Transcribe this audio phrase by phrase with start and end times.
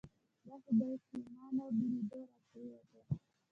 [0.45, 2.99] دا خو بهٔ چې مانه بېلېده راپرېوته